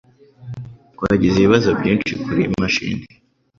[0.95, 3.05] Twagize ibibazo byinshi kuriyi mashini